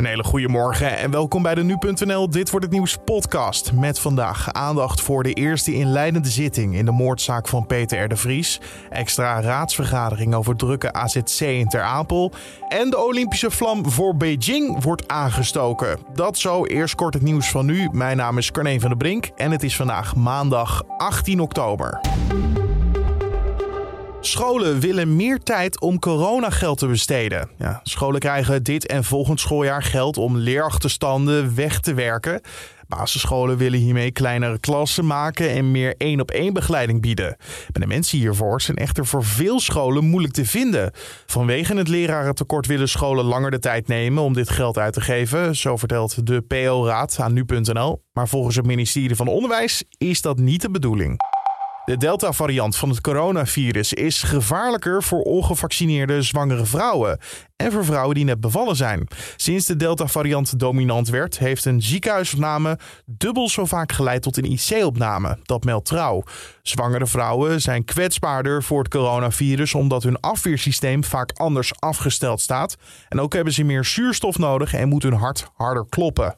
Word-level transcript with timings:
Een 0.00 0.06
hele 0.06 0.24
goede 0.24 0.48
morgen 0.48 0.98
en 0.98 1.10
welkom 1.10 1.42
bij 1.42 1.54
de 1.54 1.62
Nu.nl 1.62 2.30
Dit 2.30 2.50
wordt 2.50 2.66
het 2.66 2.74
nieuws 2.74 2.96
podcast. 3.04 3.72
Met 3.72 3.98
vandaag 3.98 4.52
aandacht 4.52 5.00
voor 5.00 5.22
de 5.22 5.32
eerste 5.32 5.72
inleidende 5.72 6.28
zitting 6.28 6.74
in 6.74 6.84
de 6.84 6.90
moordzaak 6.90 7.48
van 7.48 7.66
Peter 7.66 8.04
R. 8.04 8.08
de 8.08 8.16
Vries. 8.16 8.60
Extra 8.90 9.40
raadsvergadering 9.40 10.34
over 10.34 10.56
drukke 10.56 10.92
AZC 10.92 11.40
in 11.40 11.68
Ter 11.68 11.82
Apel. 11.82 12.32
En 12.68 12.90
de 12.90 12.98
Olympische 12.98 13.50
vlam 13.50 13.90
voor 13.90 14.16
Beijing 14.16 14.82
wordt 14.82 15.08
aangestoken. 15.08 15.98
Dat 16.14 16.38
zo, 16.38 16.64
eerst 16.64 16.94
kort 16.94 17.14
het 17.14 17.22
nieuws 17.22 17.50
van 17.50 17.66
nu. 17.66 17.88
Mijn 17.92 18.16
naam 18.16 18.38
is 18.38 18.50
Carne 18.50 18.80
van 18.80 18.88
der 18.88 18.98
Brink 18.98 19.30
en 19.36 19.50
het 19.50 19.62
is 19.62 19.76
vandaag 19.76 20.16
maandag 20.16 20.82
18 20.96 21.40
oktober. 21.40 22.00
Scholen 24.22 24.80
willen 24.80 25.16
meer 25.16 25.38
tijd 25.38 25.80
om 25.80 25.98
coronageld 25.98 26.78
te 26.78 26.86
besteden. 26.86 27.48
Ja, 27.58 27.80
scholen 27.82 28.20
krijgen 28.20 28.62
dit 28.62 28.86
en 28.86 29.04
volgend 29.04 29.40
schooljaar 29.40 29.82
geld 29.82 30.16
om 30.16 30.36
leerachterstanden 30.36 31.54
weg 31.54 31.80
te 31.80 31.94
werken. 31.94 32.40
Basisscholen 32.88 33.56
willen 33.56 33.78
hiermee 33.78 34.10
kleinere 34.10 34.58
klassen 34.58 35.06
maken 35.06 35.50
en 35.50 35.70
meer 35.70 35.94
één 35.96 36.20
op 36.20 36.30
één 36.30 36.52
begeleiding 36.52 37.00
bieden. 37.00 37.36
Maar 37.38 37.82
de 37.82 37.86
mensen 37.86 38.18
hiervoor 38.18 38.60
zijn 38.60 38.76
echter 38.76 39.06
voor 39.06 39.24
veel 39.24 39.60
scholen 39.60 40.04
moeilijk 40.04 40.34
te 40.34 40.46
vinden. 40.46 40.92
Vanwege 41.26 41.76
het 41.76 41.88
lerarentekort 41.88 42.66
willen 42.66 42.88
scholen 42.88 43.24
langer 43.24 43.50
de 43.50 43.58
tijd 43.58 43.88
nemen 43.88 44.22
om 44.22 44.32
dit 44.32 44.50
geld 44.50 44.78
uit 44.78 44.92
te 44.92 45.00
geven. 45.00 45.56
Zo 45.56 45.76
vertelt 45.76 46.26
de 46.26 46.40
PO-raad 46.40 47.16
aan 47.20 47.32
nu.nl. 47.32 48.02
Maar 48.12 48.28
volgens 48.28 48.56
het 48.56 48.66
ministerie 48.66 49.16
van 49.16 49.28
Onderwijs 49.28 49.84
is 49.98 50.20
dat 50.20 50.38
niet 50.38 50.62
de 50.62 50.70
bedoeling. 50.70 51.39
De 51.90 51.96
Delta-variant 51.96 52.76
van 52.76 52.88
het 52.88 53.00
coronavirus 53.00 53.92
is 53.92 54.22
gevaarlijker 54.22 55.02
voor 55.02 55.22
ongevaccineerde 55.22 56.22
zwangere 56.22 56.66
vrouwen 56.66 57.18
en 57.56 57.72
voor 57.72 57.84
vrouwen 57.84 58.14
die 58.14 58.24
net 58.24 58.40
bevallen 58.40 58.76
zijn. 58.76 59.08
Sinds 59.36 59.66
de 59.66 59.76
Delta-variant 59.76 60.58
dominant 60.58 61.08
werd, 61.08 61.38
heeft 61.38 61.64
een 61.64 61.82
ziekenhuisopname 61.82 62.78
dubbel 63.04 63.48
zo 63.48 63.64
vaak 63.64 63.92
geleid 63.92 64.22
tot 64.22 64.36
een 64.36 64.44
IC-opname. 64.44 65.38
Dat 65.42 65.64
meldt 65.64 65.86
trouw. 65.86 66.22
Zwangere 66.62 67.06
vrouwen 67.06 67.60
zijn 67.60 67.84
kwetsbaarder 67.84 68.62
voor 68.62 68.78
het 68.78 68.88
coronavirus 68.88 69.74
omdat 69.74 70.02
hun 70.02 70.20
afweersysteem 70.20 71.04
vaak 71.04 71.32
anders 71.32 71.72
afgesteld 71.78 72.40
staat. 72.40 72.76
En 73.08 73.20
ook 73.20 73.32
hebben 73.32 73.52
ze 73.52 73.64
meer 73.64 73.84
zuurstof 73.84 74.38
nodig 74.38 74.74
en 74.74 74.88
moet 74.88 75.02
hun 75.02 75.12
hart 75.12 75.50
harder 75.54 75.86
kloppen. 75.88 76.34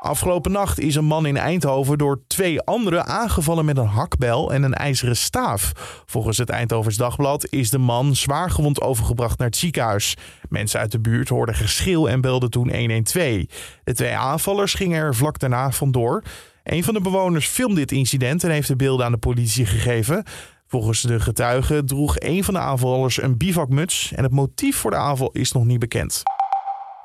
Afgelopen 0.00 0.52
nacht 0.52 0.80
is 0.80 0.94
een 0.94 1.04
man 1.04 1.26
in 1.26 1.36
Eindhoven 1.36 1.98
door 1.98 2.20
twee 2.26 2.60
anderen 2.60 3.06
aangevallen 3.06 3.64
met 3.64 3.76
een 3.76 3.86
hakbel 3.86 4.52
en 4.52 4.62
een 4.62 4.74
ijzeren 4.74 5.16
staaf. 5.16 5.72
Volgens 6.06 6.38
het 6.38 6.50
Eindhovens 6.50 6.96
Dagblad 6.96 7.46
is 7.50 7.70
de 7.70 7.78
man 7.78 8.16
zwaargewond 8.16 8.80
overgebracht 8.80 9.38
naar 9.38 9.46
het 9.46 9.56
ziekenhuis. 9.56 10.16
Mensen 10.48 10.80
uit 10.80 10.92
de 10.92 11.00
buurt 11.00 11.28
hoorden 11.28 11.54
geschil 11.54 12.08
en 12.08 12.20
belden 12.20 12.50
toen 12.50 12.76
112. 12.76 13.44
De 13.84 13.94
twee 13.94 14.14
aanvallers 14.14 14.74
gingen 14.74 15.00
er 15.00 15.14
vlak 15.14 15.38
daarna 15.38 15.70
vandoor. 15.70 16.22
Een 16.62 16.84
van 16.84 16.94
de 16.94 17.00
bewoners 17.00 17.46
filmde 17.46 17.80
dit 17.80 17.92
incident 17.92 18.44
en 18.44 18.50
heeft 18.50 18.68
de 18.68 18.76
beelden 18.76 19.06
aan 19.06 19.12
de 19.12 19.18
politie 19.18 19.66
gegeven. 19.66 20.24
Volgens 20.66 21.00
de 21.02 21.20
getuigen 21.20 21.86
droeg 21.86 22.14
een 22.18 22.44
van 22.44 22.54
de 22.54 22.60
aanvallers 22.60 23.22
een 23.22 23.36
bivakmuts 23.36 24.12
en 24.12 24.22
het 24.22 24.32
motief 24.32 24.76
voor 24.76 24.90
de 24.90 24.96
aanval 24.96 25.30
is 25.32 25.52
nog 25.52 25.64
niet 25.64 25.78
bekend. 25.78 26.22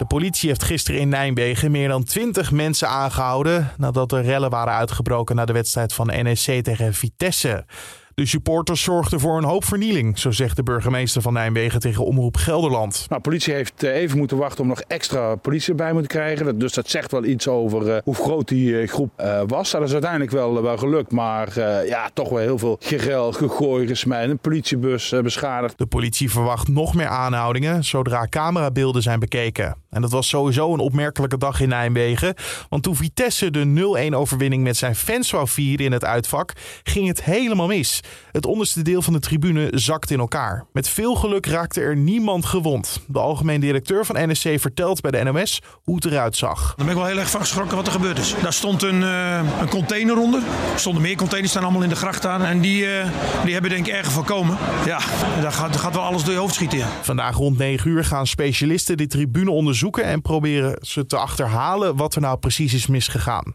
De 0.01 0.07
politie 0.07 0.49
heeft 0.49 0.63
gisteren 0.63 0.99
in 0.99 1.09
Nijmegen 1.09 1.71
meer 1.71 1.87
dan 1.87 2.03
20 2.03 2.51
mensen 2.51 2.87
aangehouden 2.87 3.71
nadat 3.77 4.11
er 4.11 4.21
rellen 4.21 4.49
waren 4.49 4.73
uitgebroken 4.73 5.35
na 5.35 5.45
de 5.45 5.53
wedstrijd 5.53 5.93
van 5.93 6.07
NEC 6.07 6.63
tegen 6.63 6.93
Vitesse. 6.93 7.65
De 8.15 8.25
supporters 8.25 8.83
zorgden 8.83 9.19
voor 9.19 9.37
een 9.37 9.43
hoop 9.43 9.65
vernieling, 9.65 10.19
zo 10.19 10.31
zegt 10.31 10.55
de 10.55 10.63
burgemeester 10.63 11.21
van 11.21 11.33
Nijmegen 11.33 11.79
tegen 11.79 12.05
Omroep 12.05 12.37
Gelderland. 12.37 13.05
Nou, 13.09 13.21
de 13.21 13.29
politie 13.29 13.53
heeft 13.53 13.83
eh, 13.83 13.95
even 13.95 14.17
moeten 14.17 14.37
wachten 14.37 14.61
om 14.61 14.67
nog 14.67 14.81
extra 14.81 15.35
politie 15.35 15.73
bij 15.73 15.91
moeten 15.91 16.09
krijgen. 16.09 16.59
Dus 16.59 16.73
dat 16.73 16.89
zegt 16.89 17.11
wel 17.11 17.23
iets 17.23 17.47
over 17.47 17.87
uh, 17.87 17.97
hoe 18.03 18.15
groot 18.15 18.47
die 18.47 18.69
uh, 18.69 18.87
groep 18.87 19.11
uh, 19.19 19.41
was. 19.47 19.71
Dat 19.71 19.81
is 19.81 19.91
uiteindelijk 19.91 20.31
wel, 20.31 20.61
wel 20.61 20.77
gelukt, 20.77 21.11
maar 21.11 21.59
ja, 21.87 22.09
toch 22.13 22.29
wel 22.29 22.39
heel 22.39 22.57
veel 22.57 22.77
gerel, 22.79 23.31
gegooi, 23.31 23.87
gesmijt. 23.87 24.29
Een 24.29 24.39
politiebus 24.39 25.13
beschadigd. 25.23 25.77
De 25.77 25.85
politie 25.85 26.31
verwacht 26.31 26.67
nog 26.67 26.95
meer 26.95 27.07
aanhoudingen 27.07 27.83
zodra 27.83 28.27
camerabeelden 28.29 29.01
zijn 29.01 29.19
bekeken. 29.19 29.75
En 29.89 30.01
dat 30.01 30.11
was 30.11 30.27
sowieso 30.27 30.73
een 30.73 30.79
opmerkelijke 30.79 31.37
dag 31.37 31.59
in 31.59 31.69
Nijmegen. 31.69 32.33
Want 32.69 32.83
toen 32.83 32.95
Vitesse 32.95 33.51
de 33.51 34.09
0-1 34.11 34.15
overwinning 34.15 34.63
met 34.63 34.77
zijn 34.77 34.95
fans 34.95 35.31
wou 35.31 35.47
vieren 35.47 35.85
in 35.85 35.91
het 35.91 36.05
uitvak, 36.05 36.53
ging 36.83 37.07
het 37.07 37.23
helemaal 37.23 37.67
mis. 37.67 38.00
Het 38.31 38.45
onderste 38.45 38.81
deel 38.81 39.01
van 39.01 39.13
de 39.13 39.19
tribune 39.19 39.69
zakte 39.73 40.13
in 40.13 40.19
elkaar. 40.19 40.65
Met 40.73 40.89
veel 40.89 41.15
geluk 41.15 41.45
raakte 41.45 41.81
er 41.81 41.95
niemand 41.95 42.45
gewond. 42.45 43.01
De 43.07 43.19
algemeen 43.19 43.59
directeur 43.59 44.05
van 44.05 44.29
NSC 44.29 44.49
vertelt 44.55 45.01
bij 45.01 45.11
de 45.11 45.23
NOS 45.23 45.61
hoe 45.83 45.95
het 45.95 46.05
eruit 46.05 46.35
zag. 46.35 46.59
Daar 46.75 46.85
ben 46.85 46.95
ik 46.95 47.01
wel 47.01 47.05
heel 47.05 47.19
erg 47.19 47.29
van 47.29 47.41
geschrokken 47.41 47.77
wat 47.77 47.85
er 47.85 47.91
gebeurd 47.91 48.17
is. 48.17 48.35
Daar 48.41 48.53
stond 48.53 48.83
een, 48.83 49.01
uh, 49.01 49.41
een 49.61 49.69
container 49.69 50.17
onder. 50.17 50.41
Er 50.73 50.79
stonden 50.79 51.01
meer 51.01 51.15
containers, 51.15 51.51
staan 51.51 51.63
allemaal 51.63 51.83
in 51.83 51.89
de 51.89 51.95
gracht 51.95 52.25
aan. 52.25 52.43
En 52.43 52.59
die, 52.59 52.83
uh, 52.83 53.05
die 53.43 53.53
hebben 53.53 53.71
denk 53.71 53.87
ik 53.87 53.93
erg 53.93 54.11
voorkomen. 54.11 54.57
Ja, 54.85 54.99
daar 55.41 55.51
gaat, 55.51 55.77
gaat 55.77 55.93
wel 55.93 56.03
alles 56.03 56.23
door 56.23 56.33
je 56.33 56.39
hoofd 56.39 56.53
schieten. 56.53 56.77
Ja. 56.77 56.87
Vandaag 57.01 57.35
rond 57.35 57.57
9 57.57 57.89
uur 57.89 58.03
gaan 58.03 58.27
specialisten 58.27 58.97
de 58.97 59.07
tribune 59.07 59.51
onderzoeken 59.51 60.03
en 60.03 60.21
proberen 60.21 60.77
ze 60.81 61.05
te 61.05 61.17
achterhalen 61.17 61.95
wat 61.95 62.15
er 62.15 62.21
nou 62.21 62.37
precies 62.37 62.73
is 62.73 62.87
misgegaan. 62.87 63.53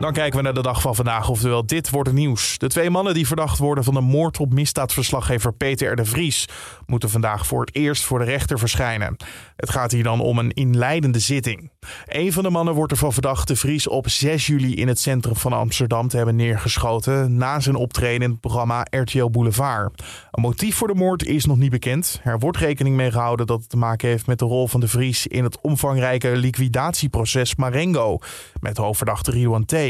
Dan 0.00 0.12
kijken 0.12 0.36
we 0.36 0.44
naar 0.44 0.54
de 0.54 0.62
dag 0.62 0.80
van 0.80 0.94
vandaag, 0.94 1.28
oftewel 1.28 1.66
dit 1.66 1.90
wordt 1.90 2.08
het 2.08 2.18
nieuws. 2.18 2.58
De 2.58 2.68
twee 2.68 2.90
mannen 2.90 3.14
die 3.14 3.26
verdacht 3.26 3.58
worden 3.58 3.84
van 3.84 3.94
de 3.94 4.00
moord 4.00 4.38
op 4.38 4.52
misdaadverslaggever 4.52 5.52
Peter 5.52 5.92
R. 5.92 5.96
de 5.96 6.04
Vries... 6.04 6.48
moeten 6.86 7.10
vandaag 7.10 7.46
voor 7.46 7.60
het 7.60 7.74
eerst 7.74 8.04
voor 8.04 8.18
de 8.18 8.24
rechter 8.24 8.58
verschijnen. 8.58 9.16
Het 9.56 9.70
gaat 9.70 9.92
hier 9.92 10.02
dan 10.02 10.20
om 10.20 10.38
een 10.38 10.50
inleidende 10.50 11.18
zitting. 11.18 11.70
Een 12.06 12.32
van 12.32 12.42
de 12.42 12.50
mannen 12.50 12.74
wordt 12.74 12.92
ervan 12.92 13.12
verdacht 13.12 13.48
de 13.48 13.56
Vries 13.56 13.88
op 13.88 14.08
6 14.08 14.46
juli 14.46 14.74
in 14.74 14.88
het 14.88 14.98
centrum 14.98 15.36
van 15.36 15.52
Amsterdam 15.52 16.08
te 16.08 16.16
hebben 16.16 16.36
neergeschoten... 16.36 17.36
na 17.36 17.60
zijn 17.60 17.76
optreden 17.76 18.22
in 18.22 18.30
het 18.30 18.40
programma 18.40 18.86
RTL 18.90 19.30
Boulevard. 19.30 20.02
Een 20.30 20.42
motief 20.42 20.76
voor 20.76 20.88
de 20.88 20.94
moord 20.94 21.24
is 21.24 21.44
nog 21.44 21.56
niet 21.56 21.70
bekend. 21.70 22.20
Er 22.24 22.38
wordt 22.38 22.58
rekening 22.58 22.96
mee 22.96 23.10
gehouden 23.10 23.46
dat 23.46 23.58
het 23.60 23.68
te 23.68 23.76
maken 23.76 24.08
heeft 24.08 24.26
met 24.26 24.38
de 24.38 24.44
rol 24.44 24.68
van 24.68 24.80
de 24.80 24.88
Vries... 24.88 25.26
in 25.26 25.44
het 25.44 25.60
omvangrijke 25.60 26.36
liquidatieproces 26.36 27.54
Marengo... 27.54 28.18
met 28.60 28.76
hoofdverdachte 28.76 29.30
Ridouan 29.30 29.64
T. 29.64 29.88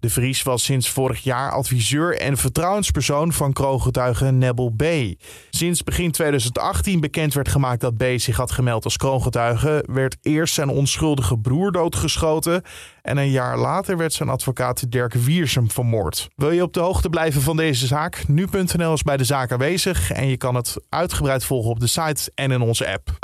De 0.00 0.10
Vries 0.10 0.42
was 0.42 0.64
sinds 0.64 0.90
vorig 0.90 1.22
jaar 1.22 1.52
adviseur 1.52 2.18
en 2.18 2.36
vertrouwenspersoon 2.36 3.32
van 3.32 3.52
kroongetuige 3.52 4.24
Nebel 4.24 4.70
B. 4.76 4.84
Sinds 5.50 5.82
begin 5.82 6.10
2018 6.10 7.00
bekend 7.00 7.34
werd 7.34 7.48
gemaakt 7.48 7.80
dat 7.80 7.96
B 7.96 8.04
zich 8.16 8.36
had 8.36 8.50
gemeld 8.50 8.84
als 8.84 8.96
kroongetuige, 8.96 9.84
werd 9.90 10.16
eerst 10.22 10.54
zijn 10.54 10.68
onschuldige 10.68 11.38
broer 11.38 11.72
doodgeschoten 11.72 12.62
en 13.02 13.16
een 13.16 13.30
jaar 13.30 13.58
later 13.58 13.96
werd 13.96 14.12
zijn 14.12 14.28
advocaat 14.28 14.92
Dirk 14.92 15.14
Wiersum 15.14 15.70
vermoord. 15.70 16.28
Wil 16.36 16.50
je 16.50 16.62
op 16.62 16.72
de 16.72 16.80
hoogte 16.80 17.08
blijven 17.08 17.42
van 17.42 17.56
deze 17.56 17.86
zaak? 17.86 18.28
Nu.nl 18.28 18.92
is 18.92 19.02
bij 19.02 19.16
de 19.16 19.24
zaak 19.24 19.52
aanwezig 19.52 20.10
en 20.10 20.28
je 20.28 20.36
kan 20.36 20.54
het 20.54 20.76
uitgebreid 20.88 21.44
volgen 21.44 21.70
op 21.70 21.80
de 21.80 21.86
site 21.86 22.30
en 22.34 22.50
in 22.50 22.60
onze 22.60 22.92
app. 22.92 23.23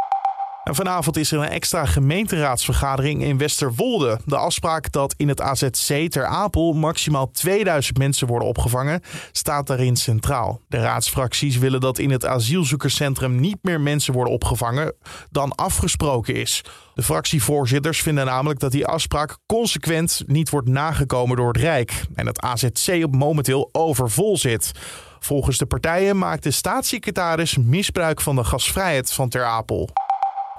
Vanavond 0.65 1.17
is 1.17 1.33
er 1.33 1.39
een 1.39 1.49
extra 1.49 1.85
gemeenteraadsvergadering 1.85 3.23
in 3.23 3.39
Westerwolde. 3.39 4.21
De 4.25 4.37
afspraak 4.37 4.93
dat 4.93 5.15
in 5.17 5.29
het 5.29 5.41
AZC 5.41 6.11
ter 6.11 6.25
Apel 6.25 6.73
maximaal 6.73 7.31
2000 7.31 7.99
mensen 7.99 8.27
worden 8.27 8.49
opgevangen, 8.49 9.03
staat 9.33 9.67
daarin 9.67 9.97
centraal. 9.97 10.61
De 10.69 10.77
raadsfracties 10.77 11.59
willen 11.59 11.81
dat 11.81 11.99
in 11.99 12.11
het 12.11 12.27
asielzoekerscentrum 12.27 13.41
niet 13.41 13.59
meer 13.63 13.81
mensen 13.81 14.13
worden 14.13 14.33
opgevangen 14.33 14.95
dan 15.31 15.55
afgesproken 15.55 16.35
is. 16.35 16.65
De 16.95 17.03
fractievoorzitters 17.03 18.03
vinden 18.03 18.27
namelijk 18.27 18.61
dat 18.61 18.73
die 18.73 18.87
afspraak 18.87 19.39
consequent 19.47 20.23
niet 20.27 20.51
wordt 20.51 20.69
nagekomen 20.69 21.37
door 21.37 21.49
het 21.49 21.57
Rijk 21.57 22.03
en 22.15 22.27
het 22.27 22.41
AZC 22.41 23.05
op 23.05 23.15
momenteel 23.15 23.69
overvol 23.73 24.37
zit. 24.37 24.73
Volgens 25.21 25.59
de 25.59 25.67
partijen 25.67 26.19
maakt 26.19 26.43
de 26.43 26.51
staatssecretaris 26.51 27.57
misbruik 27.57 28.21
van 28.21 28.37
de 28.37 28.45
gasvrijheid 28.45 29.13
van 29.13 29.29
Ter 29.29 29.45
Apel. 29.45 29.91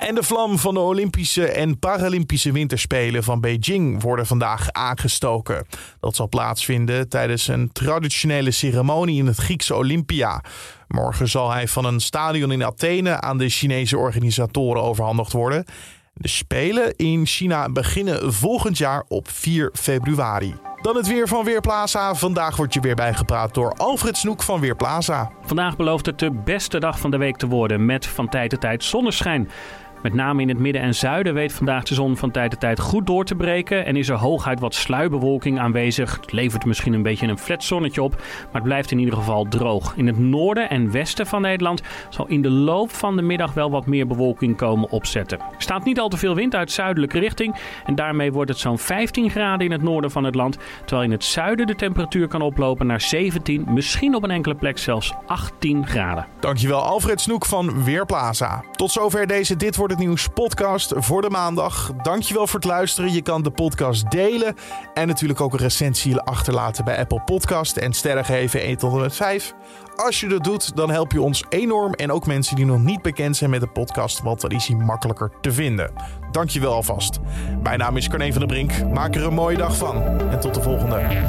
En 0.07 0.15
de 0.15 0.23
vlam 0.23 0.57
van 0.57 0.73
de 0.73 0.79
Olympische 0.79 1.45
en 1.47 1.79
Paralympische 1.79 2.51
Winterspelen 2.51 3.23
van 3.23 3.41
Beijing 3.41 4.01
worden 4.01 4.25
vandaag 4.25 4.71
aangestoken. 4.71 5.65
Dat 5.99 6.15
zal 6.15 6.29
plaatsvinden 6.29 7.09
tijdens 7.09 7.47
een 7.47 7.71
traditionele 7.71 8.51
ceremonie 8.51 9.19
in 9.19 9.27
het 9.27 9.37
Griekse 9.37 9.75
Olympia. 9.75 10.43
Morgen 10.87 11.27
zal 11.27 11.51
hij 11.51 11.67
van 11.67 11.85
een 11.85 11.99
stadion 11.99 12.51
in 12.51 12.65
Athene 12.65 13.21
aan 13.21 13.37
de 13.37 13.49
Chinese 13.49 13.97
organisatoren 13.97 14.83
overhandigd 14.83 15.31
worden. 15.31 15.65
De 16.13 16.27
Spelen 16.27 16.95
in 16.95 17.25
China 17.25 17.69
beginnen 17.69 18.33
volgend 18.33 18.77
jaar 18.77 19.03
op 19.07 19.29
4 19.29 19.69
februari. 19.73 20.55
Dan 20.81 20.95
het 20.95 21.07
weer 21.07 21.27
van 21.27 21.45
Weerplaza. 21.45 22.15
Vandaag 22.15 22.55
wordt 22.55 22.73
je 22.73 22.79
weer 22.79 22.95
bijgepraat 22.95 23.53
door 23.53 23.73
Alfred 23.73 24.17
Snoek 24.17 24.43
van 24.43 24.59
Weerplaza. 24.59 25.31
Vandaag 25.41 25.75
belooft 25.75 26.05
het 26.05 26.19
de 26.19 26.31
beste 26.31 26.79
dag 26.79 26.99
van 26.99 27.11
de 27.11 27.17
week 27.17 27.37
te 27.37 27.47
worden 27.47 27.85
met 27.85 28.05
van 28.05 28.29
tijd 28.29 28.49
tot 28.49 28.61
tijd 28.61 28.83
zonneschijn. 28.83 29.49
Met 30.01 30.13
name 30.13 30.41
in 30.41 30.49
het 30.49 30.59
midden 30.59 30.81
en 30.81 30.95
zuiden 30.95 31.33
weet 31.33 31.53
vandaag 31.53 31.83
de 31.83 31.93
zon 31.93 32.17
van 32.17 32.31
tijd 32.31 32.51
tot 32.51 32.59
tijd 32.59 32.79
goed 32.79 33.07
door 33.07 33.25
te 33.25 33.35
breken 33.35 33.85
en 33.85 33.95
is 33.95 34.09
er 34.09 34.15
hooguit 34.15 34.59
wat 34.59 34.75
sluierbewolking 34.75 35.59
aanwezig. 35.59 36.17
Het 36.21 36.31
levert 36.31 36.65
misschien 36.65 36.93
een 36.93 37.01
beetje 37.01 37.27
een 37.27 37.37
flat 37.37 37.63
zonnetje 37.63 38.01
op, 38.03 38.11
maar 38.15 38.61
het 38.61 38.63
blijft 38.63 38.91
in 38.91 38.99
ieder 38.99 39.13
geval 39.13 39.47
droog. 39.49 39.93
In 39.95 40.07
het 40.07 40.19
noorden 40.19 40.69
en 40.69 40.91
westen 40.91 41.27
van 41.27 41.41
Nederland 41.41 41.81
zal 42.09 42.27
in 42.27 42.41
de 42.41 42.49
loop 42.49 42.91
van 42.91 43.15
de 43.15 43.21
middag 43.21 43.53
wel 43.53 43.71
wat 43.71 43.85
meer 43.85 44.07
bewolking 44.07 44.57
komen 44.57 44.89
opzetten. 44.89 45.39
Er 45.39 45.45
staat 45.57 45.85
niet 45.85 45.99
al 45.99 46.09
te 46.09 46.17
veel 46.17 46.35
wind 46.35 46.55
uit 46.55 46.71
zuidelijke 46.71 47.19
richting 47.19 47.55
en 47.85 47.95
daarmee 47.95 48.31
wordt 48.31 48.49
het 48.49 48.59
zo'n 48.59 48.77
15 48.77 49.29
graden 49.29 49.65
in 49.65 49.71
het 49.71 49.81
noorden 49.81 50.11
van 50.11 50.23
het 50.23 50.35
land, 50.35 50.57
terwijl 50.85 51.03
in 51.03 51.11
het 51.11 51.23
zuiden 51.23 51.67
de 51.67 51.75
temperatuur 51.75 52.27
kan 52.27 52.41
oplopen 52.41 52.87
naar 52.87 53.01
17, 53.01 53.65
misschien 53.67 54.15
op 54.15 54.23
een 54.23 54.31
enkele 54.31 54.55
plek 54.55 54.77
zelfs 54.77 55.13
18 55.25 55.87
graden. 55.87 56.27
Dankjewel 56.39 56.81
Alfred 56.81 57.21
Snoek 57.21 57.45
van 57.45 57.83
Weerplaza. 57.83 58.63
Tot 58.71 58.91
zover 58.91 59.27
deze 59.27 59.55
Dit 59.55 59.75
wordt 59.75 59.90
het 59.91 59.99
nieuws 59.99 60.27
podcast 60.27 60.93
voor 60.95 61.21
de 61.21 61.29
maandag. 61.29 61.91
Dankjewel 62.01 62.47
voor 62.47 62.59
het 62.59 62.69
luisteren. 62.69 63.13
Je 63.13 63.21
kan 63.21 63.43
de 63.43 63.51
podcast 63.51 64.11
delen 64.11 64.55
en 64.93 65.07
natuurlijk 65.07 65.41
ook 65.41 65.53
een 65.53 65.59
recensie 65.59 66.19
achterlaten 66.19 66.85
bij 66.85 66.97
Apple 66.97 67.21
Podcast 67.25 67.77
en 67.77 67.93
sterren 67.93 68.25
geven 68.25 68.61
1 68.61 68.77
tot 68.77 68.93
en 68.93 68.99
met 68.99 69.15
5. 69.15 69.53
Als 69.95 70.19
je 70.19 70.27
dat 70.27 70.43
doet, 70.43 70.75
dan 70.75 70.89
help 70.91 71.11
je 71.11 71.21
ons 71.21 71.43
enorm 71.49 71.93
en 71.93 72.11
ook 72.11 72.25
mensen 72.25 72.55
die 72.55 72.65
nog 72.65 72.79
niet 72.79 73.01
bekend 73.01 73.37
zijn 73.37 73.49
met 73.49 73.61
de 73.61 73.67
podcast, 73.67 74.21
want 74.21 74.41
dan 74.41 74.51
is 74.51 74.67
hij 74.67 74.75
makkelijker 74.75 75.31
te 75.41 75.51
vinden. 75.51 75.91
Dankjewel 76.31 76.73
alvast. 76.73 77.19
Mijn 77.63 77.79
naam 77.79 77.97
is 77.97 78.07
Carne 78.07 78.31
van 78.31 78.39
der 78.39 78.47
Brink. 78.47 78.93
Maak 78.93 79.15
er 79.15 79.23
een 79.23 79.33
mooie 79.33 79.57
dag 79.57 79.75
van 79.75 80.03
en 80.31 80.39
tot 80.39 80.53
de 80.53 80.61
volgende. 80.61 81.21